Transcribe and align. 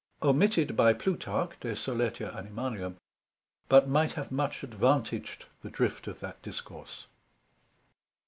Omitted 0.23 0.75
by 0.75 0.93
Plutarch, 0.93 1.51
De 1.59 1.75
solertia 1.75 2.33
Animalium, 2.35 2.95
but 3.69 3.87
might 3.87 4.13
have 4.13 4.31
much 4.31 4.63
advantaged 4.63 5.45
the 5.61 5.69
drift 5.69 6.07
of 6.07 6.19
that 6.21 6.41
Discourse. 6.41 7.05